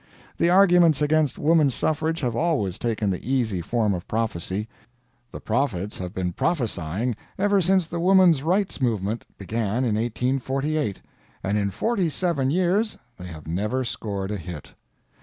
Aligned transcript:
The 0.37 0.49
arguments 0.49 0.99
against 0.99 1.37
woman 1.37 1.69
suffrage 1.69 2.21
have 2.21 2.35
always 2.35 2.79
taken 2.79 3.11
the 3.11 3.23
easy 3.31 3.61
form 3.61 3.93
of 3.93 4.07
prophecy. 4.07 4.67
The 5.29 5.39
prophets 5.39 5.99
have 5.99 6.11
been 6.11 6.33
prophesying 6.33 7.15
ever 7.37 7.61
since 7.61 7.85
the 7.85 7.99
woman's 7.99 8.41
rights 8.41 8.81
movement 8.81 9.25
began 9.37 9.85
in 9.85 9.93
1848 9.93 11.01
and 11.43 11.55
in 11.55 11.69
forty 11.69 12.09
seven 12.09 12.49
years 12.49 12.97
they 13.17 13.27
have 13.27 13.45
never 13.45 13.83
scored 13.83 14.31
a 14.31 14.37
hit. 14.37 14.73